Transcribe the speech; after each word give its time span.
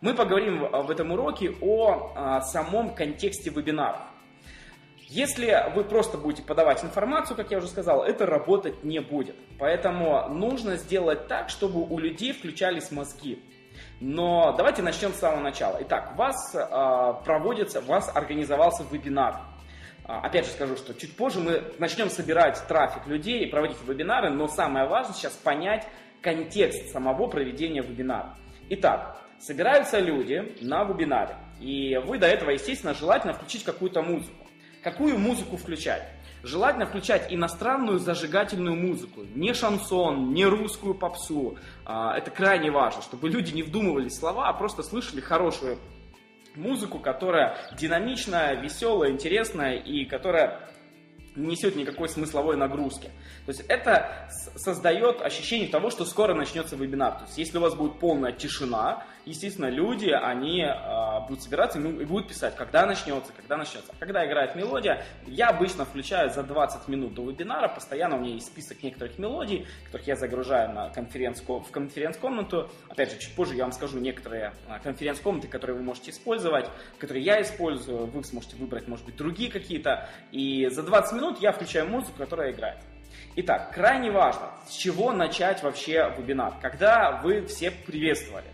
Мы 0.00 0.14
поговорим 0.14 0.60
в 0.60 0.90
этом 0.92 1.10
уроке 1.10 1.56
о 1.60 2.12
а, 2.14 2.40
самом 2.42 2.94
контексте 2.94 3.50
вебинаров. 3.50 4.00
Если 4.96 5.72
вы 5.74 5.82
просто 5.82 6.18
будете 6.18 6.42
подавать 6.42 6.84
информацию, 6.84 7.36
как 7.36 7.50
я 7.50 7.58
уже 7.58 7.66
сказал, 7.66 8.04
это 8.04 8.24
работать 8.24 8.84
не 8.84 9.00
будет. 9.00 9.34
Поэтому 9.58 10.28
нужно 10.28 10.76
сделать 10.76 11.26
так, 11.26 11.48
чтобы 11.48 11.80
у 11.82 11.98
людей 11.98 12.32
включались 12.32 12.92
мозги. 12.92 13.42
Но 14.00 14.54
давайте 14.56 14.82
начнем 14.82 15.12
с 15.12 15.16
самого 15.16 15.40
начала. 15.40 15.78
Итак, 15.80 16.12
у 16.14 16.16
вас 16.16 16.54
э, 16.54 17.24
проводится, 17.24 17.80
у 17.80 17.84
вас 17.84 18.14
организовался 18.14 18.84
вебинар. 18.88 19.40
А, 20.04 20.20
опять 20.20 20.44
же 20.44 20.52
скажу, 20.52 20.76
что 20.76 20.94
чуть 20.94 21.16
позже 21.16 21.40
мы 21.40 21.62
начнем 21.78 22.08
собирать 22.08 22.62
трафик 22.68 23.06
людей 23.08 23.44
и 23.44 23.50
проводить 23.50 23.78
вебинары, 23.84 24.30
но 24.30 24.46
самое 24.46 24.86
важное 24.86 25.14
сейчас 25.14 25.32
понять 25.32 25.84
контекст 26.22 26.92
самого 26.92 27.26
проведения 27.26 27.82
вебинара. 27.82 28.36
Итак, 28.68 29.27
собираются 29.40 30.00
люди 30.00 30.56
на 30.60 30.84
вебинаре, 30.84 31.36
и 31.60 31.96
вы 32.04 32.18
до 32.18 32.26
этого, 32.26 32.50
естественно, 32.50 32.94
желательно 32.94 33.32
включить 33.32 33.64
какую-то 33.64 34.02
музыку. 34.02 34.46
Какую 34.82 35.18
музыку 35.18 35.56
включать? 35.56 36.02
Желательно 36.44 36.86
включать 36.86 37.32
иностранную 37.32 37.98
зажигательную 37.98 38.76
музыку, 38.76 39.22
не 39.34 39.52
шансон, 39.54 40.32
не 40.32 40.46
русскую 40.46 40.94
попсу. 40.94 41.58
А, 41.84 42.16
это 42.16 42.30
крайне 42.30 42.70
важно, 42.70 43.02
чтобы 43.02 43.28
люди 43.28 43.52
не 43.52 43.64
вдумывали 43.64 44.08
слова, 44.08 44.48
а 44.48 44.52
просто 44.52 44.84
слышали 44.84 45.20
хорошую 45.20 45.78
музыку, 46.54 47.00
которая 47.00 47.56
динамичная, 47.76 48.54
веселая, 48.60 49.10
интересная 49.10 49.76
и 49.76 50.04
которая 50.04 50.68
не 51.38 51.48
несет 51.48 51.76
никакой 51.76 52.08
смысловой 52.08 52.56
нагрузки. 52.56 53.10
То 53.46 53.52
есть 53.52 53.60
это 53.68 54.28
создает 54.56 55.22
ощущение 55.22 55.68
того, 55.68 55.90
что 55.90 56.04
скоро 56.04 56.34
начнется 56.34 56.76
вебинар. 56.76 57.14
То 57.18 57.24
есть 57.24 57.38
если 57.38 57.58
у 57.58 57.60
вас 57.60 57.74
будет 57.74 57.98
полная 57.98 58.32
тишина, 58.32 59.04
естественно, 59.28 59.66
люди, 59.66 60.08
они 60.08 60.62
э, 60.62 61.20
будут 61.28 61.42
собираться 61.42 61.78
ну, 61.78 62.00
и 62.00 62.04
будут 62.04 62.28
писать, 62.28 62.56
когда 62.56 62.86
начнется, 62.86 63.32
когда 63.32 63.56
начнется. 63.56 63.92
Когда 63.98 64.26
играет 64.26 64.54
мелодия, 64.56 65.04
я 65.26 65.48
обычно 65.48 65.84
включаю 65.84 66.30
за 66.30 66.42
20 66.42 66.88
минут 66.88 67.14
до 67.14 67.30
вебинара, 67.30 67.68
постоянно 67.68 68.16
у 68.16 68.20
меня 68.20 68.34
есть 68.34 68.46
список 68.46 68.82
некоторых 68.82 69.18
мелодий, 69.18 69.66
которых 69.84 70.06
я 70.06 70.16
загружаю 70.16 70.72
на 70.72 70.88
конференц 70.90 71.42
в 71.46 71.70
конференц-комнату. 71.70 72.70
Опять 72.88 73.12
же, 73.12 73.18
чуть 73.18 73.34
позже 73.34 73.54
я 73.54 73.64
вам 73.64 73.72
скажу 73.72 73.98
некоторые 73.98 74.52
а, 74.68 74.78
конференц-комнаты, 74.78 75.48
которые 75.48 75.76
вы 75.76 75.82
можете 75.82 76.10
использовать, 76.10 76.66
которые 76.98 77.22
я 77.22 77.42
использую, 77.42 78.06
вы 78.06 78.24
сможете 78.24 78.56
выбрать, 78.56 78.88
может 78.88 79.04
быть, 79.04 79.16
другие 79.16 79.50
какие-то. 79.50 80.08
И 80.32 80.68
за 80.70 80.82
20 80.82 81.12
минут 81.14 81.40
я 81.40 81.52
включаю 81.52 81.88
музыку, 81.88 82.18
которая 82.18 82.52
играет. 82.52 82.78
Итак, 83.36 83.72
крайне 83.72 84.10
важно, 84.10 84.50
с 84.66 84.72
чего 84.72 85.12
начать 85.12 85.62
вообще 85.62 86.12
вебинар. 86.18 86.54
Когда 86.60 87.20
вы 87.22 87.46
все 87.46 87.70
приветствовали, 87.70 88.46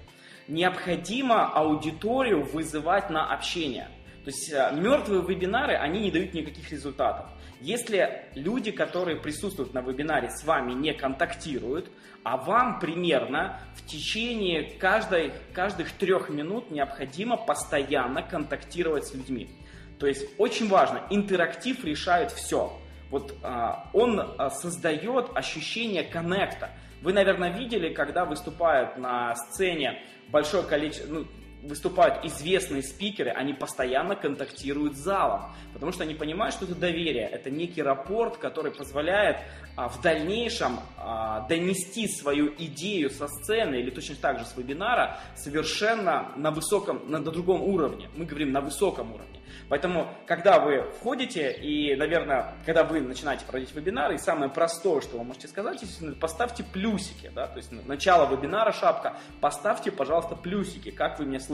необходимо 0.49 1.47
аудиторию 1.53 2.45
вызывать 2.45 3.11
на 3.11 3.33
общение. 3.33 3.89
То 4.25 4.31
есть 4.31 4.51
э, 4.53 4.71
мертвые 4.75 5.23
вебинары, 5.23 5.75
они 5.75 6.01
не 6.01 6.11
дают 6.11 6.33
никаких 6.33 6.71
результатов. 6.71 7.27
Если 7.61 8.25
люди, 8.35 8.71
которые 8.71 9.17
присутствуют 9.19 9.75
на 9.75 9.81
вебинаре, 9.81 10.31
с 10.31 10.45
вами 10.45 10.73
не 10.73 10.93
контактируют, 10.93 11.91
а 12.23 12.39
вам 12.39 12.81
примерно 12.81 13.61
в 13.75 13.87
течение 13.87 14.65
каждой, 14.79 15.33
каждых 15.53 15.93
трех 15.93 16.31
минут 16.31 16.71
необходимо 16.71 17.37
постоянно 17.37 18.23
контактировать 18.23 19.07
с 19.07 19.15
людьми. 19.15 19.51
То 19.99 20.07
есть 20.07 20.27
очень 20.39 20.69
важно, 20.69 21.03
интерактив 21.11 21.85
решает 21.85 22.33
все. 22.33 22.79
Вот 23.11 23.35
а, 23.43 23.91
он 23.93 24.21
а, 24.21 24.51
создает 24.51 25.31
ощущение 25.35 26.03
коннекта. 26.05 26.71
Вы, 27.03 27.13
наверное, 27.13 27.51
видели, 27.51 27.93
когда 27.93 28.25
выступают 28.25 28.97
на 28.97 29.35
сцене 29.35 30.03
большое 30.29 30.63
количество, 30.63 31.13
ну, 31.13 31.27
выступают 31.65 32.25
известные 32.25 32.83
спикеры, 32.83 33.31
они 33.31 33.55
постоянно 33.55 34.17
контактируют 34.17 34.97
с 34.97 35.01
залом, 35.01 35.55
потому 35.73 35.93
что 35.93 36.05
они 36.05 36.15
понимают, 36.15 36.55
что 36.55 36.65
это 36.65 36.75
доверие, 36.75 37.29
это 37.29 37.51
некий 37.51 37.83
рапорт, 37.83 38.37
который 38.37 38.73
позволяет 38.73 39.39
а, 39.77 39.89
в 39.89 40.01
дальнейшем 40.01 40.81
а, 40.97 41.47
донести 41.49 42.07
свою 42.09 42.53
идею 42.59 43.11
со 43.11 43.29
сцены 43.29 43.77
или 43.77 43.91
точно 43.91 44.17
так 44.17 44.39
же 44.39 44.45
с 44.45 44.57
вебинара 44.57 45.19
совершенно 45.35 46.33
на 46.37 46.51
высоком, 46.51 47.03
на, 47.09 47.19
на 47.19 47.31
другом 47.31 47.63
уровне. 47.63 48.09
Мы 48.15 48.25
говорим 48.25 48.53
на 48.53 48.61
высоком 48.61 49.15
уровне. 49.15 49.41
Поэтому, 49.69 50.09
когда 50.27 50.61
вы 50.61 50.83
входите 51.01 51.53
и, 51.53 51.97
наверное, 51.97 52.55
когда 52.67 52.85
вы 52.85 53.01
начинаете 53.01 53.45
проводить 53.47 53.75
вебинары, 53.75 54.17
и 54.17 54.19
самое 54.19 54.51
простое, 54.51 55.01
что 55.01 55.17
вы 55.17 55.25
можете 55.25 55.49
сказать, 55.49 55.83
поставьте 56.21 56.63
плюсики, 56.63 57.31
да, 57.35 57.47
то 57.47 57.57
есть 57.57 57.73
начало 57.73 58.31
вебинара 58.31 58.73
шапка, 58.73 59.17
поставьте, 59.41 59.91
пожалуйста, 59.91 60.37
плюсики, 60.37 60.91
как 60.91 61.19
вы 61.19 61.25
меня 61.25 61.41
слышите. 61.41 61.54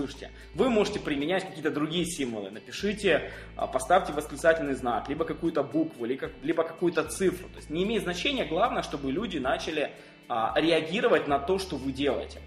Вы 0.54 0.70
можете 0.70 1.00
применять 1.00 1.46
какие-то 1.46 1.70
другие 1.70 2.04
символы, 2.04 2.50
напишите, 2.50 3.30
а, 3.56 3.66
поставьте 3.66 4.12
восклицательный 4.12 4.74
знак, 4.74 5.08
либо 5.08 5.24
какую-то 5.24 5.62
букву, 5.62 6.04
либо 6.04 6.64
какую-то 6.64 7.04
цифру. 7.04 7.48
То 7.48 7.56
есть 7.56 7.70
не 7.70 7.84
имеет 7.84 8.02
значения, 8.02 8.44
главное, 8.44 8.82
чтобы 8.82 9.10
люди 9.12 9.38
начали 9.38 9.92
а, 10.28 10.54
реагировать 10.56 11.26
на 11.26 11.38
то, 11.38 11.58
что 11.58 11.76
вы 11.76 11.92
делаете. 11.92 12.40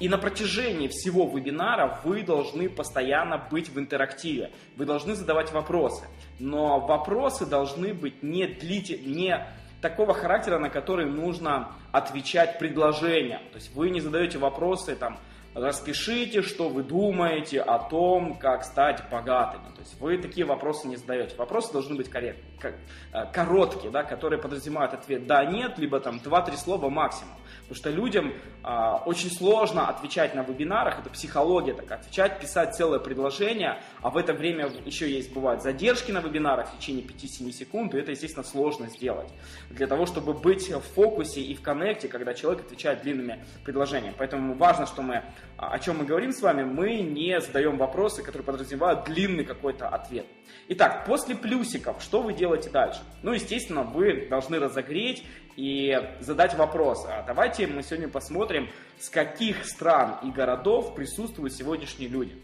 И 0.00 0.08
на 0.08 0.16
протяжении 0.16 0.88
всего 0.88 1.28
вебинара 1.28 2.00
вы 2.04 2.22
должны 2.22 2.70
постоянно 2.70 3.36
быть 3.50 3.68
в 3.68 3.78
интерактиве. 3.78 4.50
Вы 4.76 4.86
должны 4.86 5.14
задавать 5.14 5.52
вопросы. 5.52 6.04
Но 6.38 6.80
вопросы 6.80 7.44
должны 7.44 7.92
быть 7.92 8.22
не, 8.22 8.46
длительные, 8.46 9.14
не 9.14 9.46
такого 9.82 10.14
характера, 10.14 10.58
на 10.58 10.70
которые 10.70 11.06
нужно 11.06 11.72
отвечать 11.92 12.58
предложением. 12.58 13.40
То 13.52 13.56
есть 13.56 13.74
вы 13.74 13.90
не 13.90 14.00
задаете 14.00 14.38
вопросы 14.38 14.96
там, 14.96 15.18
распишите, 15.54 16.42
что 16.42 16.68
вы 16.68 16.82
думаете 16.82 17.60
о 17.60 17.78
том, 17.78 18.36
как 18.38 18.64
стать 18.64 19.02
богатыми. 19.10 19.64
То 19.74 19.80
есть 19.80 20.00
вы 20.00 20.18
такие 20.18 20.46
вопросы 20.46 20.86
не 20.86 20.96
задаете. 20.96 21.36
Вопросы 21.36 21.72
должны 21.72 21.96
быть 21.96 22.08
корректные, 22.08 22.76
э, 23.12 23.26
короткие, 23.32 23.90
да, 23.90 24.04
которые 24.04 24.40
подразумевают 24.40 24.94
ответ 24.94 25.26
«да», 25.26 25.44
«нет», 25.44 25.78
либо 25.78 26.00
там 26.00 26.20
2-3 26.22 26.56
слова 26.56 26.88
максимум. 26.88 27.34
Потому 27.70 27.76
что 27.76 27.90
людям 27.90 28.34
а, 28.64 28.96
очень 29.06 29.30
сложно 29.30 29.88
отвечать 29.88 30.34
на 30.34 30.42
вебинарах, 30.42 30.98
это 30.98 31.08
психология 31.08 31.72
такая, 31.72 32.00
отвечать, 32.00 32.40
писать 32.40 32.74
целое 32.74 32.98
предложение, 32.98 33.80
а 34.02 34.10
в 34.10 34.16
это 34.16 34.32
время 34.32 34.68
еще 34.84 35.08
есть, 35.08 35.32
бывают 35.32 35.62
задержки 35.62 36.10
на 36.10 36.20
вебинарах 36.20 36.68
в 36.68 36.78
течение 36.78 37.04
5-7 37.04 37.52
секунд, 37.52 37.94
и 37.94 37.98
это, 37.98 38.10
естественно, 38.10 38.44
сложно 38.44 38.88
сделать. 38.88 39.30
Для 39.70 39.86
того, 39.86 40.06
чтобы 40.06 40.34
быть 40.34 40.68
в 40.68 40.80
фокусе 40.80 41.42
и 41.42 41.54
в 41.54 41.62
коннекте, 41.62 42.08
когда 42.08 42.34
человек 42.34 42.66
отвечает 42.66 43.02
длинными 43.02 43.44
предложениями. 43.64 44.14
Поэтому 44.18 44.54
важно, 44.54 44.86
что 44.86 45.02
мы 45.02 45.22
о 45.56 45.78
чем 45.78 45.98
мы 45.98 46.04
говорим 46.04 46.32
с 46.32 46.40
вами, 46.40 46.64
мы 46.64 47.00
не 47.00 47.40
задаем 47.40 47.76
вопросы, 47.76 48.22
которые 48.22 48.44
подразумевают 48.44 49.04
длинный 49.04 49.44
какой-то 49.44 49.88
ответ. 49.88 50.26
Итак, 50.68 51.04
после 51.06 51.34
плюсиков, 51.34 52.02
что 52.02 52.22
вы 52.22 52.32
делаете 52.32 52.70
дальше? 52.70 53.00
Ну, 53.22 53.32
естественно, 53.32 53.82
вы 53.82 54.26
должны 54.28 54.58
разогреть 54.58 55.24
и 55.56 56.00
задать 56.20 56.54
вопрос. 56.54 57.04
А 57.06 57.22
давайте 57.26 57.66
мы 57.66 57.82
сегодня 57.82 58.08
посмотрим, 58.08 58.68
с 58.98 59.10
каких 59.10 59.64
стран 59.64 60.16
и 60.22 60.30
городов 60.30 60.94
присутствуют 60.94 61.54
сегодняшние 61.54 62.08
люди 62.08 62.36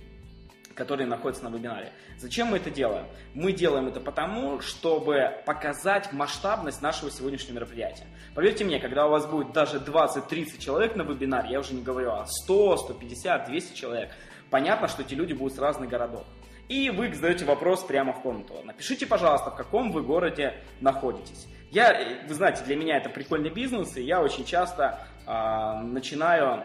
которые 0.77 1.07
находятся 1.07 1.45
на 1.45 1.49
вебинаре. 1.49 1.93
Зачем 2.19 2.49
мы 2.49 2.59
это 2.59 2.71
делаем? 2.71 3.07
Мы 3.35 3.53
делаем 3.53 3.89
это 3.89 3.99
потому, 3.99 4.61
чтобы 4.61 5.33
показать 5.47 6.13
масштабность 6.13 6.83
нашего 6.83 7.11
сегодняшнего 7.11 7.57
мероприятия. 7.57 8.07
Поверьте 8.35 8.65
мне, 8.65 8.79
когда 8.79 9.07
у 9.07 9.11
вас 9.11 9.27
будет 9.27 9.53
даже 9.53 9.79
20-30 9.79 10.59
человек 10.59 10.95
на 10.95 11.03
вебинаре, 11.03 11.51
я 11.51 11.61
уже 11.61 11.75
не 11.75 11.83
говорю 11.83 12.13
о 12.13 12.27
100, 12.27 12.77
150, 12.77 13.47
200 13.47 13.75
человек, 13.75 14.11
понятно, 14.51 14.87
что 14.87 15.03
эти 15.03 15.15
люди 15.15 15.33
будут 15.33 15.57
с 15.57 15.59
разных 15.59 15.89
городов. 15.89 16.25
И 16.69 16.91
вы 16.91 17.13
задаете 17.15 17.45
вопрос 17.45 17.85
прямо 17.85 18.13
в 18.13 18.21
комнату. 18.21 18.55
Напишите, 18.65 19.07
пожалуйста, 19.07 19.51
в 19.51 19.57
каком 19.57 19.93
вы 19.93 20.03
городе 20.03 20.55
находитесь. 20.81 21.47
Я, 21.71 22.21
вы 22.29 22.35
знаете, 22.35 22.65
для 22.65 22.77
меня 22.77 22.97
это 22.97 23.09
прикольный 23.09 23.51
бизнес, 23.51 23.97
и 23.97 24.03
я 24.03 24.21
очень 24.21 24.45
часто 24.45 25.07
э, 25.27 25.83
начинаю 25.83 26.65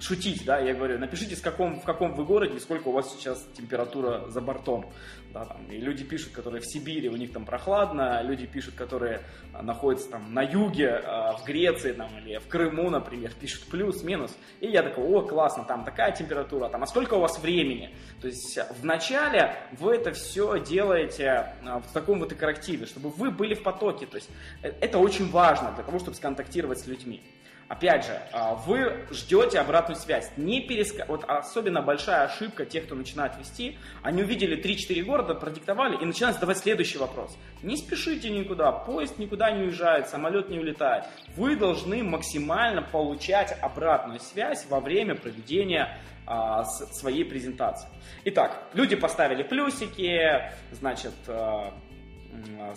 шутить, 0.00 0.44
да, 0.44 0.58
я 0.58 0.74
говорю, 0.74 0.98
напишите, 0.98 1.36
с 1.36 1.40
каком, 1.40 1.80
в 1.80 1.84
каком 1.84 2.14
вы 2.14 2.24
городе, 2.24 2.58
сколько 2.60 2.88
у 2.88 2.92
вас 2.92 3.12
сейчас 3.12 3.46
температура 3.56 4.28
за 4.28 4.40
бортом. 4.40 4.90
Да, 5.34 5.44
там, 5.46 5.66
и 5.68 5.78
люди 5.78 6.04
пишут, 6.04 6.32
которые 6.32 6.60
в 6.60 6.66
Сибири, 6.66 7.08
у 7.08 7.16
них 7.16 7.32
там 7.32 7.44
прохладно, 7.44 8.22
люди 8.22 8.46
пишут, 8.46 8.74
которые 8.76 9.20
а, 9.52 9.62
находятся 9.62 10.10
там 10.10 10.32
на 10.32 10.42
юге, 10.42 10.90
а, 10.90 11.36
в 11.36 11.44
Греции 11.44 11.90
там, 11.90 12.08
или 12.20 12.38
в 12.38 12.46
Крыму, 12.46 12.88
например, 12.88 13.32
пишут 13.40 13.64
плюс, 13.64 14.04
минус. 14.04 14.36
И 14.60 14.68
я 14.68 14.84
такой, 14.84 15.02
о, 15.02 15.22
классно, 15.22 15.64
там 15.64 15.84
такая 15.84 16.12
температура, 16.12 16.68
там, 16.68 16.84
а 16.84 16.86
сколько 16.86 17.14
у 17.14 17.20
вас 17.20 17.40
времени? 17.40 17.92
То 18.20 18.28
есть 18.28 18.56
вначале 18.80 19.56
вы 19.72 19.96
это 19.96 20.12
все 20.12 20.60
делаете 20.60 21.52
а, 21.66 21.80
в 21.80 21.92
таком 21.92 22.20
вот 22.20 22.32
интерактиве, 22.32 22.86
чтобы 22.86 23.10
вы 23.10 23.32
были 23.32 23.54
в 23.54 23.64
потоке. 23.64 24.06
То 24.06 24.18
есть 24.18 24.30
э, 24.62 24.72
это 24.80 24.98
очень 24.98 25.28
важно 25.32 25.72
для 25.72 25.82
того, 25.82 25.98
чтобы 25.98 26.16
сконтактировать 26.16 26.78
с 26.78 26.86
людьми. 26.86 27.24
Опять 27.66 28.04
же, 28.04 28.20
вы 28.66 29.06
ждете 29.10 29.58
обратную 29.84 29.96
связь. 29.96 30.30
Не 30.36 30.60
переска... 30.60 31.04
Вот 31.08 31.24
особенно 31.24 31.82
большая 31.82 32.24
ошибка 32.24 32.64
тех, 32.64 32.86
кто 32.86 32.94
начинает 32.94 33.36
вести, 33.38 33.78
они 34.02 34.22
увидели 34.22 34.60
3-4 34.60 35.02
города, 35.02 35.34
продиктовали 35.34 35.96
и 36.00 36.04
начинают 36.04 36.36
задавать 36.36 36.58
следующий 36.58 36.98
вопрос. 36.98 37.36
Не 37.62 37.76
спешите 37.76 38.30
никуда, 38.30 38.72
поезд 38.72 39.18
никуда 39.18 39.50
не 39.50 39.64
уезжает, 39.64 40.08
самолет 40.08 40.48
не 40.48 40.58
улетает. 40.58 41.04
Вы 41.36 41.56
должны 41.56 42.02
максимально 42.02 42.82
получать 42.82 43.56
обратную 43.60 44.20
связь 44.20 44.66
во 44.68 44.80
время 44.80 45.14
проведения 45.14 45.98
а, 46.26 46.64
своей 46.64 47.24
презентации. 47.24 47.88
Итак, 48.24 48.68
люди 48.72 48.96
поставили 48.96 49.42
плюсики, 49.42 50.50
значит, 50.72 51.12
а, 51.28 51.74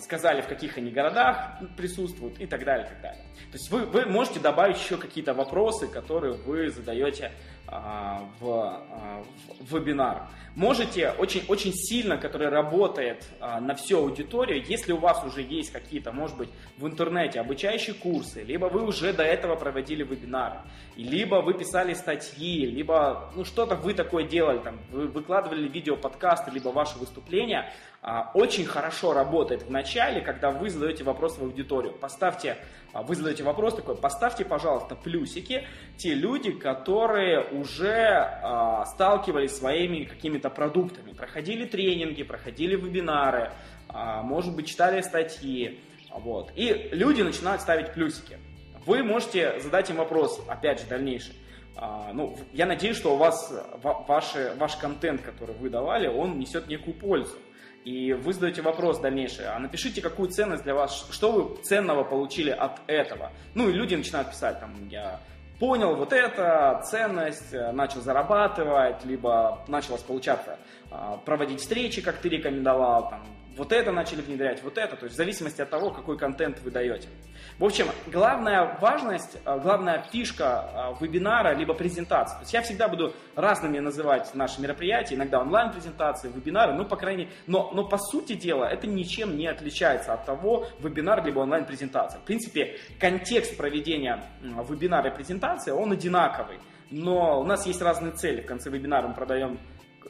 сказали, 0.00 0.40
в 0.40 0.46
каких 0.46 0.78
они 0.78 0.90
городах 0.90 1.58
присутствуют 1.76 2.40
и 2.40 2.46
так 2.46 2.64
далее, 2.64 2.86
и 2.86 2.90
так 2.90 3.00
далее. 3.00 3.22
То 3.50 3.58
есть 3.58 3.70
вы, 3.70 3.86
вы 3.86 4.06
можете 4.06 4.40
добавить 4.40 4.78
еще 4.78 4.96
какие-то 4.96 5.34
вопросы, 5.34 5.88
которые 5.88 6.34
вы 6.34 6.70
задаете 6.70 7.32
а, 7.70 8.26
в, 8.40 8.50
а, 8.50 9.22
в 9.60 9.78
вебинар. 9.78 10.26
Можете 10.54 11.10
очень, 11.10 11.44
очень 11.48 11.72
сильно, 11.74 12.16
который 12.16 12.48
работает 12.48 13.28
а, 13.40 13.60
на 13.60 13.74
всю 13.74 13.98
аудиторию, 13.98 14.64
если 14.66 14.92
у 14.92 14.96
вас 14.96 15.22
уже 15.22 15.42
есть 15.42 15.70
какие-то, 15.70 16.10
может 16.10 16.38
быть, 16.38 16.48
в 16.78 16.86
интернете 16.86 17.40
обучающие 17.40 17.94
курсы, 17.94 18.42
либо 18.42 18.66
вы 18.66 18.86
уже 18.86 19.12
до 19.12 19.22
этого 19.22 19.54
проводили 19.54 20.02
вебинары, 20.02 20.60
либо 20.96 21.36
вы 21.42 21.52
писали 21.52 21.92
статьи, 21.92 22.64
либо 22.64 23.30
ну, 23.36 23.44
что-то 23.44 23.76
вы 23.76 23.92
такое 23.92 24.24
делали, 24.24 24.58
там, 24.58 24.80
вы 24.90 25.06
выкладывали 25.06 25.68
видео, 25.68 25.96
подкасты, 25.96 26.50
либо 26.50 26.70
ваши 26.70 26.98
выступления, 26.98 27.70
очень 28.34 28.64
хорошо 28.64 29.12
работает 29.12 29.62
в 29.62 29.70
начале, 29.70 30.20
когда 30.20 30.50
вы 30.50 30.70
задаете 30.70 31.04
вопрос 31.04 31.36
в 31.36 31.42
аудиторию. 31.42 31.92
Поставьте, 31.92 32.56
вы 32.94 33.14
задаете 33.14 33.42
вопрос 33.42 33.74
такой, 33.74 33.96
поставьте, 33.96 34.44
пожалуйста, 34.44 34.94
плюсики 34.94 35.66
те 35.96 36.14
люди, 36.14 36.52
которые 36.52 37.42
уже 37.50 37.88
э, 37.88 38.84
сталкивались 38.86 39.56
своими 39.56 40.04
какими-то 40.04 40.48
продуктами, 40.48 41.12
проходили 41.12 41.66
тренинги, 41.66 42.22
проходили 42.22 42.76
вебинары, 42.76 43.50
может 44.22 44.54
быть, 44.54 44.66
читали 44.66 45.00
статьи. 45.00 45.80
Вот. 46.12 46.52
И 46.56 46.88
люди 46.92 47.22
начинают 47.22 47.62
ставить 47.62 47.92
плюсики. 47.92 48.38
Вы 48.86 49.02
можете 49.02 49.60
задать 49.60 49.90
им 49.90 49.96
вопрос, 49.96 50.40
опять 50.48 50.80
же, 50.80 50.86
дальнейший. 50.86 51.34
А, 51.76 52.10
ну, 52.12 52.36
я 52.52 52.66
надеюсь, 52.66 52.96
что 52.96 53.14
у 53.14 53.16
вас 53.16 53.52
ваши, 53.82 54.52
ваш 54.56 54.76
контент, 54.76 55.22
который 55.22 55.54
вы 55.54 55.70
давали, 55.70 56.08
он 56.08 56.38
несет 56.38 56.66
некую 56.68 56.94
пользу. 56.94 57.36
И 57.84 58.12
вы 58.12 58.32
задаете 58.32 58.60
вопрос 58.62 59.00
дальнейший, 59.00 59.46
а 59.46 59.58
напишите, 59.58 60.02
какую 60.02 60.28
ценность 60.28 60.64
для 60.64 60.74
вас, 60.74 61.08
что 61.10 61.32
вы 61.32 61.62
ценного 61.62 62.04
получили 62.04 62.50
от 62.50 62.80
этого. 62.86 63.32
Ну 63.54 63.68
и 63.68 63.72
люди 63.72 63.94
начинают 63.94 64.30
писать, 64.30 64.60
там, 64.60 64.72
я 64.88 65.20
понял 65.58 65.96
вот 65.96 66.12
это, 66.12 66.82
ценность, 66.84 67.52
э, 67.52 67.72
начал 67.72 68.00
зарабатывать, 68.00 69.04
либо 69.04 69.64
началось 69.68 70.02
получаться 70.02 70.58
а, 70.90 71.16
проводить 71.18 71.60
встречи, 71.60 72.00
как 72.00 72.18
ты 72.18 72.28
рекомендовал, 72.28 73.10
там, 73.10 73.22
вот 73.58 73.72
это 73.72 73.92
начали 73.92 74.22
внедрять, 74.22 74.62
вот 74.62 74.78
это, 74.78 74.96
то 74.96 75.04
есть 75.04 75.14
в 75.14 75.16
зависимости 75.16 75.60
от 75.60 75.68
того, 75.68 75.90
какой 75.90 76.16
контент 76.16 76.60
вы 76.62 76.70
даете. 76.70 77.08
В 77.58 77.64
общем, 77.64 77.86
главная 78.06 78.78
важность, 78.80 79.36
э, 79.44 79.60
главная 79.60 80.04
фишка 80.12 80.94
э, 81.00 81.04
вебинара 81.04 81.54
либо 81.54 81.74
презентации. 81.74 82.36
То 82.36 82.42
есть 82.42 82.54
я 82.54 82.62
всегда 82.62 82.88
буду 82.88 83.12
разными 83.34 83.80
называть 83.80 84.32
наши 84.34 84.60
мероприятия, 84.60 85.16
иногда 85.16 85.40
онлайн-презентации, 85.40 86.30
вебинары, 86.30 86.72
ну, 86.72 86.84
по 86.84 86.96
крайней 86.96 87.28
но, 87.46 87.70
но 87.72 87.84
по 87.84 87.98
сути 87.98 88.34
дела 88.34 88.64
это 88.64 88.86
ничем 88.86 89.36
не 89.36 89.48
отличается 89.48 90.12
от 90.12 90.24
того, 90.24 90.66
вебинар 90.78 91.24
либо 91.24 91.40
онлайн-презентация. 91.40 92.20
В 92.20 92.24
принципе, 92.24 92.78
контекст 93.00 93.56
проведения 93.56 94.22
вебинара 94.40 95.10
и 95.10 95.14
презентации, 95.14 95.72
он 95.72 95.92
одинаковый. 95.92 96.58
Но 96.90 97.40
у 97.40 97.44
нас 97.44 97.66
есть 97.66 97.82
разные 97.82 98.12
цели. 98.12 98.40
В 98.40 98.46
конце 98.46 98.70
вебинара 98.70 99.08
мы 99.08 99.14
продаем 99.14 99.58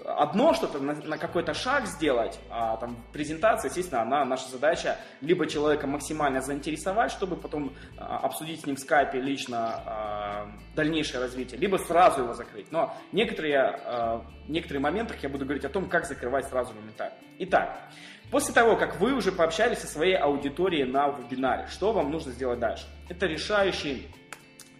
одно 0.04 0.54
что-то, 0.54 0.78
на, 0.78 0.94
на 0.94 1.18
какой-то 1.18 1.54
шаг 1.54 1.86
сделать, 1.86 2.38
а 2.50 2.76
там 2.76 2.96
презентация, 3.12 3.68
естественно, 3.68 4.02
она, 4.02 4.24
наша 4.24 4.48
задача 4.48 4.96
либо 5.20 5.46
человека 5.46 5.86
максимально 5.86 6.40
заинтересовать, 6.40 7.10
чтобы 7.10 7.36
потом 7.36 7.72
а, 7.96 8.18
обсудить 8.18 8.62
с 8.62 8.66
ним 8.66 8.76
в 8.76 8.80
скайпе 8.80 9.20
лично 9.20 9.82
а, 9.84 10.48
дальнейшее 10.74 11.20
развитие, 11.20 11.60
либо 11.60 11.76
сразу 11.76 12.22
его 12.22 12.34
закрыть. 12.34 12.70
Но 12.70 12.94
некоторые, 13.12 13.58
а, 13.58 14.24
некоторые 14.48 14.80
моменты 14.80 15.14
я 15.22 15.28
буду 15.28 15.44
говорить 15.44 15.64
о 15.64 15.68
том, 15.68 15.88
как 15.88 16.06
закрывать 16.06 16.46
сразу 16.48 16.74
моментально. 16.74 17.16
Итак, 17.38 17.78
После 18.30 18.52
того, 18.52 18.76
как 18.76 19.00
вы 19.00 19.14
уже 19.14 19.32
пообщались 19.32 19.78
со 19.78 19.86
своей 19.86 20.14
аудиторией 20.14 20.84
на 20.84 21.08
вебинаре, 21.08 21.66
что 21.70 21.92
вам 21.92 22.10
нужно 22.10 22.30
сделать 22.30 22.58
дальше? 22.58 22.84
Это 23.08 23.24
решающий, 23.24 24.06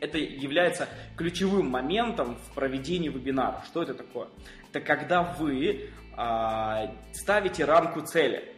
это 0.01 0.19
является 0.19 0.87
ключевым 1.17 1.71
моментом 1.71 2.37
в 2.37 2.55
проведении 2.55 3.09
вебинара. 3.09 3.63
Что 3.67 3.83
это 3.83 3.95
такое? 3.95 4.29
Это 4.71 4.81
когда 4.81 5.23
вы 5.23 5.91
а, 6.17 6.95
ставите 7.13 7.65
рамку 7.65 8.01
цели. 8.03 8.55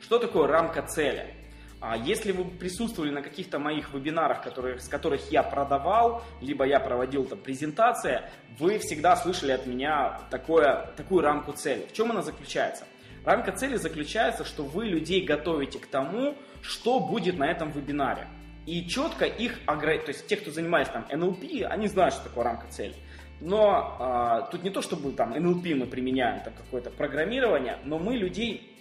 Что 0.00 0.18
такое 0.18 0.48
рамка 0.48 0.82
цели? 0.82 1.34
А 1.80 1.96
если 1.96 2.30
вы 2.30 2.44
присутствовали 2.44 3.10
на 3.10 3.22
каких-то 3.22 3.58
моих 3.58 3.92
вебинарах, 3.92 4.42
которые, 4.42 4.78
с 4.78 4.88
которых 4.88 5.32
я 5.32 5.42
продавал, 5.42 6.22
либо 6.40 6.64
я 6.64 6.78
проводил 6.78 7.24
там 7.24 7.40
презентации, 7.40 8.22
вы 8.58 8.78
всегда 8.78 9.16
слышали 9.16 9.50
от 9.50 9.66
меня 9.66 10.20
такое, 10.30 10.92
такую 10.96 11.22
рамку 11.22 11.52
цели. 11.52 11.86
В 11.86 11.92
чем 11.92 12.12
она 12.12 12.22
заключается? 12.22 12.84
Рамка 13.24 13.52
цели 13.52 13.76
заключается, 13.76 14.44
что 14.44 14.62
вы 14.64 14.86
людей 14.86 15.24
готовите 15.24 15.78
к 15.78 15.86
тому, 15.86 16.36
что 16.62 17.00
будет 17.00 17.36
на 17.36 17.50
этом 17.50 17.70
вебинаре. 17.72 18.28
И 18.66 18.86
четко 18.86 19.24
их 19.24 19.58
ограничивать. 19.66 20.06
То 20.06 20.12
есть 20.12 20.26
те, 20.26 20.36
кто 20.36 20.50
занимается 20.50 20.92
там 20.92 21.06
NLP, 21.10 21.64
они 21.64 21.88
знают, 21.88 22.14
что 22.14 22.24
такое 22.24 22.44
рамка 22.44 22.66
цели. 22.68 22.94
Но 23.40 23.96
а, 23.98 24.42
тут 24.42 24.62
не 24.62 24.70
то, 24.70 24.82
чтобы 24.82 25.12
там 25.12 25.32
NLP 25.34 25.74
мы 25.74 25.86
применяем, 25.86 26.42
там 26.44 26.54
какое-то 26.54 26.90
программирование, 26.90 27.78
но 27.84 27.98
мы 27.98 28.16
людей, 28.16 28.72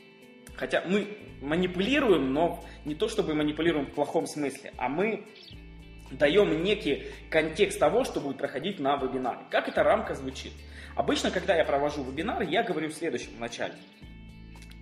хотя 0.56 0.84
мы 0.86 1.18
манипулируем, 1.42 2.32
но 2.32 2.64
не 2.86 2.94
то, 2.94 3.10
чтобы 3.10 3.34
манипулируем 3.34 3.88
в 3.88 3.92
плохом 3.92 4.28
смысле, 4.28 4.72
а 4.78 4.88
мы 4.88 5.26
даем 6.12 6.64
некий 6.64 7.08
контекст 7.32 7.80
того, 7.80 8.04
что 8.04 8.20
будет 8.20 8.38
проходить 8.38 8.80
на 8.80 8.98
вебинаре. 8.98 9.40
Как 9.50 9.68
эта 9.68 9.84
рамка 9.84 10.14
звучит? 10.14 10.54
Обычно, 10.96 11.32
когда 11.32 11.56
я 11.56 11.66
провожу 11.66 12.04
вебинар, 12.04 12.44
я 12.44 12.64
говорю 12.64 12.90
в 12.90 12.94
следующем 12.94 13.32
вначале. 13.38 13.74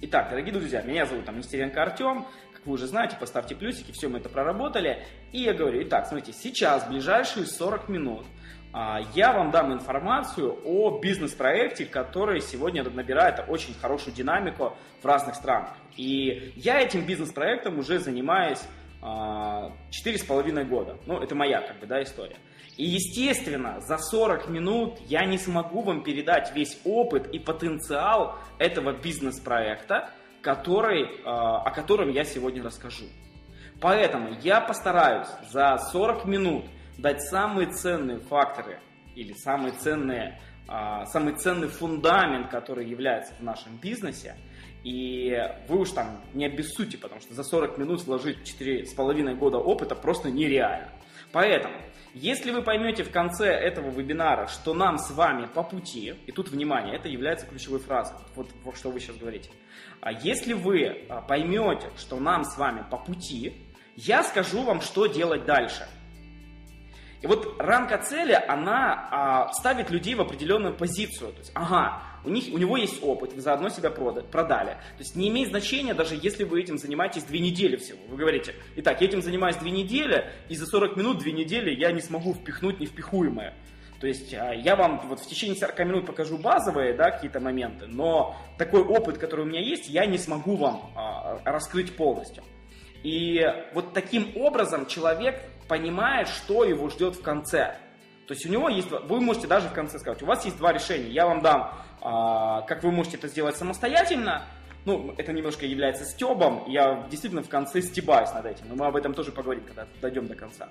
Итак, 0.02 0.30
дорогие 0.30 0.54
друзья, 0.54 0.82
меня 0.82 1.06
зовут 1.06 1.26
там 1.26 1.38
Нестеренко 1.38 1.82
Артем, 1.82 2.26
как 2.60 2.68
вы 2.68 2.74
уже 2.74 2.88
знаете, 2.88 3.16
поставьте 3.18 3.56
плюсики, 3.56 3.94
все 3.94 4.10
мы 4.10 4.20
это 4.20 4.28
проработали. 4.28 5.06
И 5.32 5.40
я 5.40 5.54
говорю, 5.54 5.82
итак, 5.84 6.08
смотрите, 6.08 6.38
сейчас, 6.38 6.86
ближайшие 6.90 7.46
40 7.46 7.88
минут, 7.88 8.26
а, 8.74 9.00
я 9.16 9.32
вам 9.32 9.50
дам 9.52 9.72
информацию 9.72 10.60
о 10.66 11.00
бизнес-проекте, 11.00 11.86
который 11.86 12.42
сегодня 12.42 12.84
набирает 12.84 13.46
очень 13.48 13.74
хорошую 13.74 14.14
динамику 14.14 14.76
в 15.02 15.06
разных 15.06 15.36
странах. 15.36 15.72
И 15.96 16.52
я 16.58 16.82
этим 16.82 17.06
бизнес-проектом 17.06 17.80
уже 17.80 18.00
занимаюсь 18.00 18.62
а, 19.02 19.72
четыре 19.90 20.18
с 20.18 20.26
половиной 20.26 20.66
года. 20.66 20.98
Ну, 21.06 21.18
это 21.20 21.36
моя 21.36 21.62
как 21.62 21.80
бы, 21.80 21.88
да, 21.88 22.04
история. 22.04 22.36
И, 22.76 22.84
естественно, 22.84 23.80
за 23.80 23.98
40 23.98 24.50
минут 24.50 25.00
я 25.08 25.26
не 25.26 25.38
смогу 25.38 25.82
вам 25.82 26.04
передать 26.04 26.54
весь 26.54 26.78
опыт 26.84 27.34
и 27.34 27.40
потенциал 27.40 28.38
этого 28.58 28.92
бизнес-проекта, 28.92 30.12
который, 30.42 31.22
а, 31.26 31.62
о 31.62 31.72
котором 31.72 32.10
я 32.10 32.24
сегодня 32.24 32.64
расскажу. 32.64 33.06
Поэтому 33.82 34.38
я 34.42 34.62
постараюсь 34.62 35.28
за 35.52 35.78
40 35.78 36.26
минут 36.26 36.66
дать 36.98 37.22
самые 37.22 37.70
ценные 37.70 38.20
факторы 38.20 38.80
или 39.16 39.34
самые 39.34 39.72
ценные, 39.72 40.40
а, 40.68 41.06
самый 41.06 41.36
ценный 41.36 41.68
фундамент, 41.68 42.50
который 42.50 42.88
является 42.88 43.34
в 43.36 43.42
нашем 43.42 43.78
бизнесе, 43.78 44.36
и 44.84 45.38
вы 45.68 45.80
уж 45.80 45.92
там 45.92 46.22
не 46.34 46.46
обессудьте, 46.46 46.98
потому 46.98 47.22
что 47.22 47.34
за 47.34 47.44
40 47.44 47.78
минут 47.78 48.04
вложить 48.04 48.44
4,5 48.44 49.36
года 49.36 49.58
опыта 49.58 49.96
просто 49.96 50.30
нереально. 50.30 50.90
Поэтому, 51.32 51.76
если 52.14 52.52
вы 52.52 52.62
поймете 52.62 53.04
в 53.04 53.12
конце 53.12 53.48
этого 53.48 53.90
вебинара, 53.90 54.48
что 54.48 54.74
нам 54.74 54.98
с 54.98 55.12
вами 55.12 55.46
по 55.46 55.64
пути, 55.64 56.16
и 56.26 56.32
тут 56.32 56.50
внимание, 56.50 56.96
это 56.96 57.08
является 57.08 57.46
ключевой 57.46 57.80
фразой, 57.80 58.18
вот, 58.36 58.50
вот 58.64 58.76
что 58.76 58.90
вы 58.90 59.00
сейчас 59.00 59.18
говорите. 59.18 59.50
А 60.02 60.12
если 60.12 60.54
вы 60.54 61.06
а, 61.08 61.22
поймете, 61.22 61.90
что 61.98 62.20
нам 62.20 62.44
с 62.44 62.58
вами 62.58 62.84
по 62.90 62.98
пути, 62.98 63.68
я 63.96 64.24
скажу 64.24 64.64
вам, 64.64 64.82
что 64.82 65.06
делать 65.08 65.46
дальше– 65.46 65.88
и 67.22 67.28
вот 67.28 67.60
рамка 67.60 67.98
цели, 67.98 68.32
она 68.32 69.10
а, 69.12 69.54
ставит 69.54 69.90
людей 69.90 70.16
в 70.16 70.22
определенную 70.22 70.74
позицию. 70.74 71.34
То 71.34 71.40
есть, 71.40 71.52
ага, 71.54 72.02
у, 72.24 72.30
них, 72.30 72.54
у 72.54 72.58
него 72.58 72.78
есть 72.78 73.04
опыт, 73.04 73.34
вы 73.34 73.42
заодно 73.42 73.70
себя 73.70 73.90
прода, 73.90 74.22
продали. 74.22 74.72
То 74.72 75.00
есть 75.00 75.16
не 75.16 75.30
имеет 75.30 75.50
значения, 75.50 75.94
даже 75.94 76.18
если 76.22 76.44
вы 76.44 76.62
этим 76.62 76.78
занимаетесь 76.78 77.24
две 77.24 77.40
недели 77.40 77.76
всего. 77.76 78.00
Вы 78.10 78.18
говорите, 78.18 78.56
итак, 78.76 79.02
я 79.02 79.08
этим 79.08 79.22
занимаюсь 79.22 79.56
две 79.58 79.72
недели, 79.72 80.32
и 80.48 80.56
за 80.56 80.66
40 80.66 80.96
минут 80.98 81.20
две 81.20 81.32
недели 81.32 81.72
я 81.72 81.92
не 81.92 82.02
смогу 82.02 82.34
впихнуть 82.34 82.80
невпихуемое. 82.80 83.56
То 84.00 84.08
есть 84.08 84.34
а, 84.34 84.54
я 84.54 84.76
вам 84.76 85.02
вот 85.08 85.20
в 85.20 85.28
течение 85.28 85.56
40 85.56 85.80
минут 85.80 86.06
покажу 86.06 86.38
базовые 86.38 86.94
да, 86.94 87.12
какие-то 87.12 87.40
моменты, 87.40 87.86
но 87.88 88.36
такой 88.58 88.82
опыт, 88.82 89.18
который 89.18 89.42
у 89.42 89.48
меня 89.48 89.62
есть, 89.62 89.90
я 89.90 90.06
не 90.06 90.18
смогу 90.18 90.56
вам 90.56 90.92
а, 90.96 91.40
раскрыть 91.44 91.96
полностью. 91.96 92.44
И 93.04 93.46
вот 93.74 93.94
таким 93.94 94.36
образом 94.36 94.86
человек 94.86 95.42
понимает, 95.68 96.28
что 96.28 96.64
его 96.64 96.90
ждет 96.90 97.16
в 97.16 97.22
конце. 97.22 97.78
То 98.28 98.34
есть 98.34 98.46
у 98.46 98.50
него 98.50 98.70
есть, 98.70 98.90
вы 98.92 99.22
можете 99.22 99.48
даже 99.48 99.70
в 99.70 99.74
конце 99.74 99.98
сказать, 100.00 100.22
у 100.22 100.26
вас 100.26 100.46
есть 100.46 100.58
два 100.58 100.72
решения, 100.72 101.10
я 101.10 101.26
вам 101.26 101.42
дам, 101.42 101.74
как 102.02 102.84
вы 102.84 102.92
можете 102.92 103.18
это 103.18 103.28
сделать 103.28 103.58
самостоятельно, 103.58 104.44
ну, 104.86 105.14
это 105.18 105.34
немножко 105.34 105.66
является 105.66 106.06
стебом, 106.06 106.64
я 106.68 107.06
действительно 107.10 107.44
в 107.44 107.50
конце 107.50 107.82
стебаюсь 107.82 108.32
над 108.34 108.46
этим, 108.46 108.66
но 108.70 108.76
мы 108.76 108.88
об 108.88 108.96
этом 108.96 109.14
тоже 109.14 109.32
поговорим, 109.32 109.64
когда 109.64 109.86
дойдем 110.02 110.28
до 110.28 110.36
конца. 110.36 110.70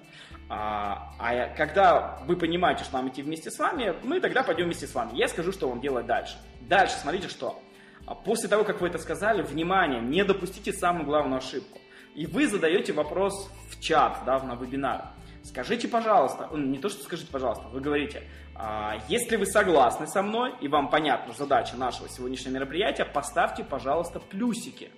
А, 0.49 1.15
а 1.19 1.49
когда 1.57 2.19
вы 2.27 2.37
понимаете, 2.37 2.85
что 2.85 2.95
нам 2.95 3.09
идти 3.09 3.23
вместе 3.23 3.51
с 3.51 3.59
вами, 3.59 3.95
мы 4.03 4.21
тогда 4.21 4.43
пойдем 4.43 4.65
вместе 4.65 4.87
с 4.87 4.95
вами. 4.95 5.17
Я 5.17 5.29
скажу, 5.29 5.53
что 5.53 5.69
вам 5.69 5.81
делать 5.81 6.07
дальше. 6.07 6.37
Дальше, 6.63 6.95
смотрите, 7.01 7.29
что. 7.29 7.61
А 8.07 8.15
после 8.15 8.49
того, 8.49 8.65
как 8.65 8.81
вы 8.81 8.89
это 8.89 8.99
сказали, 8.99 9.43
внимание, 9.43 10.01
не 10.01 10.25
допустите 10.25 10.73
самую 10.73 11.05
главную 11.05 11.39
ошибку. 11.39 11.79
И 12.15 12.27
вы 12.27 12.49
задаете 12.49 12.93
вопрос 12.95 13.51
в 13.71 13.81
чат, 13.81 14.23
да, 14.25 14.39
на 14.43 14.55
вебинар. 14.55 15.11
Скажите, 15.49 15.89
пожалуйста, 15.89 16.51
не 16.53 16.79
то, 16.79 16.91
что 16.91 17.03
скажите, 17.03 17.31
пожалуйста, 17.33 17.69
вы 17.69 17.81
говорите, 17.81 18.23
а, 18.55 18.99
если 19.09 19.37
вы 19.37 19.47
согласны 19.47 20.07
со 20.07 20.23
мной 20.23 20.53
и 20.61 20.69
вам 20.69 20.91
понятна 20.91 21.33
задача 21.33 21.75
нашего 21.77 22.07
сегодняшнего 22.09 22.53
мероприятия, 22.55 23.07
поставьте, 23.07 23.65
пожалуйста, 23.65 24.21
плюсики. 24.21 24.91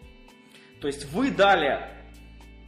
То 0.81 0.89
есть 0.89 1.05
вы 1.13 1.31
дали 1.31 1.89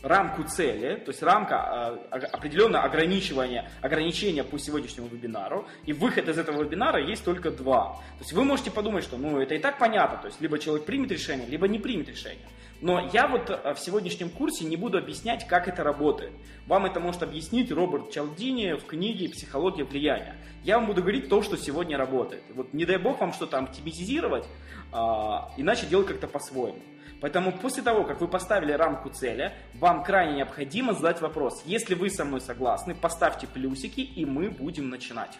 рамку 0.02 0.44
цели, 0.44 0.96
то 0.96 1.10
есть 1.10 1.22
рамка 1.22 1.98
э, 2.12 2.18
определенное 2.18 2.82
ограничивание, 2.82 3.68
ограничения 3.80 4.44
по 4.44 4.58
сегодняшнему 4.58 5.08
вебинару, 5.08 5.66
и 5.84 5.92
выход 5.92 6.28
из 6.28 6.38
этого 6.38 6.62
вебинара 6.62 7.04
есть 7.04 7.24
только 7.24 7.50
два. 7.50 7.94
То 8.18 8.20
есть 8.20 8.32
вы 8.32 8.44
можете 8.44 8.70
подумать, 8.70 9.02
что 9.02 9.16
ну 9.16 9.40
это 9.40 9.54
и 9.54 9.58
так 9.58 9.78
понятно, 9.78 10.18
то 10.18 10.26
есть 10.26 10.40
либо 10.40 10.58
человек 10.58 10.86
примет 10.86 11.10
решение, 11.10 11.46
либо 11.46 11.66
не 11.66 11.78
примет 11.78 12.08
решение. 12.08 12.46
Но 12.82 13.08
я 13.12 13.28
вот 13.28 13.48
э, 13.48 13.74
в 13.74 13.78
сегодняшнем 13.78 14.28
курсе 14.28 14.64
не 14.64 14.76
буду 14.76 14.98
объяснять, 14.98 15.46
как 15.46 15.68
это 15.68 15.84
работает. 15.84 16.32
Вам 16.66 16.84
это 16.84 16.98
может 16.98 17.22
объяснить 17.22 17.70
Роберт 17.70 18.10
Чалдини 18.10 18.72
в 18.72 18.84
книге 18.86 19.28
«Психология 19.28 19.84
влияния». 19.84 20.36
Я 20.64 20.78
вам 20.78 20.88
буду 20.88 21.00
говорить 21.00 21.28
то, 21.28 21.42
что 21.42 21.56
сегодня 21.56 21.96
работает. 21.96 22.42
Вот 22.52 22.74
не 22.74 22.84
дай 22.84 22.98
бог 22.98 23.20
вам 23.20 23.32
что-то 23.32 23.58
оптимизировать, 23.58 24.46
а, 24.92 25.52
иначе 25.56 25.86
делать 25.86 26.08
как-то 26.08 26.26
по-своему. 26.26 26.80
Поэтому 27.20 27.52
после 27.52 27.84
того, 27.84 28.02
как 28.02 28.20
вы 28.20 28.26
поставили 28.26 28.72
рамку 28.72 29.10
цели, 29.10 29.52
вам 29.74 30.02
крайне 30.02 30.38
необходимо 30.38 30.92
задать 30.92 31.20
вопрос. 31.20 31.62
Если 31.64 31.94
вы 31.94 32.10
со 32.10 32.24
мной 32.24 32.40
согласны, 32.40 32.96
поставьте 32.96 33.46
плюсики, 33.46 34.00
и 34.00 34.24
мы 34.24 34.50
будем 34.50 34.90
начинать. 34.90 35.38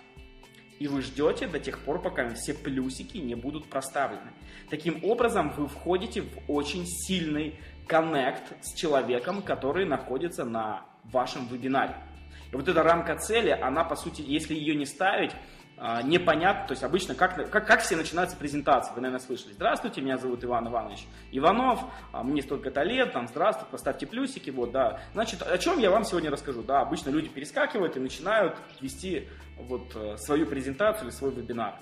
И 0.83 0.89
вы 0.89 1.01
ждете 1.01 1.47
до 1.47 1.61
тех 1.61 1.79
пор, 1.79 2.03
пока 2.03 2.35
все 2.35 2.55
плюсики 2.55 3.19
не 3.19 3.37
будут 3.37 3.71
проставлены. 3.71 4.33
Таким 4.69 5.05
образом, 5.05 5.53
вы 5.57 5.69
входите 5.69 6.23
в 6.23 6.27
очень 6.49 6.85
сильный 6.89 7.55
коннект 7.87 8.53
с 8.63 8.75
человеком, 8.75 9.43
который 9.43 9.87
находится 9.87 10.45
на 10.45 10.85
вашем 11.05 11.47
вебинаре. 11.47 11.95
И 12.53 12.57
вот 12.57 12.67
эта 12.67 12.83
рамка 12.83 13.15
цели, 13.17 13.51
она, 13.51 13.85
по 13.85 13.95
сути, 13.95 14.25
если 14.27 14.55
ее 14.55 14.75
не 14.75 14.85
ставить, 14.85 15.31
непонятно, 16.05 16.67
то 16.69 16.73
есть 16.73 16.83
обычно 16.85 17.15
как, 17.15 17.51
как, 17.51 17.67
как 17.67 17.81
все 17.81 17.97
начинаются 17.97 18.37
презентации, 18.37 18.93
вы, 18.95 19.01
наверное, 19.01 19.25
слышали. 19.25 19.53
Здравствуйте, 19.53 20.01
меня 20.01 20.17
зовут 20.17 20.45
Иван 20.45 20.69
Иванович 20.69 21.07
Иванов, 21.33 21.81
а, 22.13 22.23
мне 22.23 22.43
столько-то 22.43 22.83
лет, 22.83 23.13
там, 23.13 23.27
здравствуйте, 23.27 23.71
поставьте 23.71 24.07
плюсики, 24.07 24.51
вот, 24.51 24.71
да. 24.71 25.01
Значит, 25.13 25.43
о 25.43 25.59
чем 25.59 25.79
я 25.79 25.91
вам 25.91 26.05
сегодня 26.05 26.31
расскажу? 26.31 26.63
Да, 26.63 26.81
обычно 26.83 27.11
люди 27.11 27.29
перескакивают 27.29 27.97
и 27.97 28.01
начинают 28.01 28.57
вести 28.81 29.29
вот 29.57 29.95
э, 29.95 30.17
свою 30.19 30.47
презентацию 30.47 31.09
или 31.09 31.15
свой 31.15 31.33
вебинар. 31.33 31.75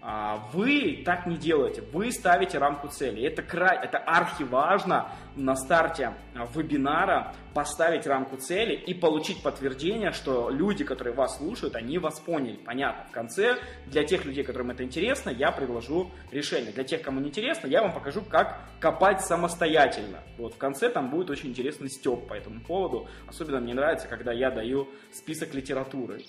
А, 0.00 0.48
вы 0.52 1.02
так 1.04 1.26
не 1.26 1.36
делаете, 1.36 1.82
вы 1.92 2.12
ставите 2.12 2.58
рамку 2.58 2.86
цели. 2.88 3.26
Это, 3.26 3.42
край, 3.42 3.78
это 3.82 3.98
архиважно 3.98 5.10
на 5.34 5.56
старте 5.56 6.14
а, 6.36 6.46
вебинара 6.54 7.34
поставить 7.52 8.06
рамку 8.06 8.36
цели 8.36 8.74
и 8.74 8.94
получить 8.94 9.42
подтверждение, 9.42 10.12
что 10.12 10.50
люди, 10.50 10.84
которые 10.84 11.14
вас 11.14 11.38
слушают, 11.38 11.74
они 11.74 11.98
вас 11.98 12.20
поняли. 12.20 12.56
Понятно. 12.64 13.06
В 13.08 13.10
конце, 13.10 13.56
для 13.86 14.04
тех 14.04 14.24
людей, 14.24 14.44
которым 14.44 14.70
это 14.70 14.84
интересно, 14.84 15.30
я 15.30 15.50
предложу 15.50 16.12
решение. 16.30 16.70
Для 16.70 16.84
тех, 16.84 17.02
кому 17.02 17.18
не 17.18 17.28
интересно, 17.28 17.66
я 17.66 17.82
вам 17.82 17.92
покажу, 17.92 18.22
как 18.22 18.60
копать 18.78 19.22
самостоятельно. 19.22 20.20
Вот 20.36 20.54
в 20.54 20.58
конце 20.58 20.90
там 20.90 21.10
будет 21.10 21.30
очень 21.30 21.48
интересный 21.48 21.90
степ 21.90 22.28
по 22.28 22.34
этому 22.34 22.60
поводу. 22.60 23.08
Особенно 23.26 23.58
мне 23.58 23.74
нравится, 23.74 24.06
когда 24.06 24.32
я 24.32 24.52
даю 24.52 24.88
список 25.12 25.54
литературы. 25.54 26.22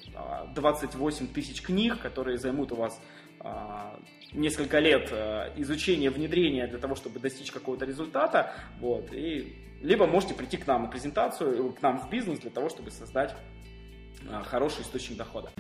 28 0.55 1.25
а, 1.29 1.33
тысяч 1.35 1.61
книг, 1.61 2.01
которые 2.01 2.39
займут 2.39 2.71
у 2.71 2.75
вас 2.75 2.99
несколько 4.34 4.79
лет 4.79 5.10
э, 5.12 5.53
изучения, 5.58 6.10
внедрения 6.10 6.67
для 6.67 6.79
того, 6.79 6.96
чтобы 6.96 7.19
достичь 7.19 7.51
какого-то 7.51 7.86
результата, 7.86 8.53
вот, 8.79 9.13
и 9.13 9.55
либо 9.81 10.05
можете 10.05 10.34
прийти 10.34 10.58
к 10.58 10.67
нам 10.67 10.84
на 10.84 10.88
презентацию, 10.89 11.72
к 11.74 11.81
нам 11.81 12.00
в 12.00 12.10
бизнес 12.10 12.39
для 12.39 12.51
того, 12.51 12.69
чтобы 12.69 12.91
создать 12.91 13.36
а, 14.29 14.43
хороший 14.43 14.81
источник 14.81 15.17
дохода. 15.17 15.51